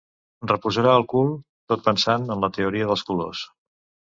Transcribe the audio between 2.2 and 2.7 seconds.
en la